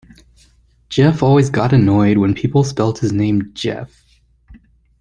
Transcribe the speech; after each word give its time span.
Geoff 0.89 1.21
always 1.21 1.51
got 1.51 1.73
annoyed 1.73 2.17
when 2.17 2.33
people 2.33 2.63
spelt 2.63 2.97
his 2.97 3.11
name 3.13 3.51
Jeff. 3.53 4.03